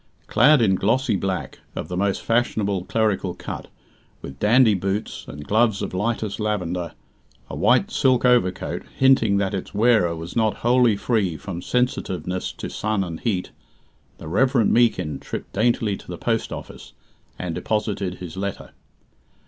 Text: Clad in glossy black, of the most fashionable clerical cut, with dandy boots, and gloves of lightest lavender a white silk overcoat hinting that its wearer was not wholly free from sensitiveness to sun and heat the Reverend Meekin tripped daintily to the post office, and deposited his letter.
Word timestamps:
Clad 0.25 0.63
in 0.63 0.73
glossy 0.73 1.15
black, 1.15 1.59
of 1.75 1.87
the 1.87 1.95
most 1.95 2.23
fashionable 2.25 2.85
clerical 2.85 3.35
cut, 3.35 3.67
with 4.23 4.39
dandy 4.39 4.73
boots, 4.73 5.25
and 5.27 5.45
gloves 5.47 5.83
of 5.83 5.93
lightest 5.93 6.39
lavender 6.39 6.93
a 7.51 7.55
white 7.55 7.91
silk 7.91 8.25
overcoat 8.25 8.81
hinting 8.97 9.37
that 9.37 9.53
its 9.53 9.75
wearer 9.75 10.15
was 10.15 10.35
not 10.35 10.55
wholly 10.65 10.97
free 10.97 11.37
from 11.37 11.61
sensitiveness 11.61 12.51
to 12.53 12.67
sun 12.67 13.03
and 13.03 13.19
heat 13.19 13.51
the 14.17 14.27
Reverend 14.27 14.73
Meekin 14.73 15.19
tripped 15.19 15.53
daintily 15.53 15.95
to 15.97 16.07
the 16.07 16.17
post 16.17 16.51
office, 16.51 16.93
and 17.37 17.53
deposited 17.53 18.15
his 18.15 18.35
letter. 18.35 18.71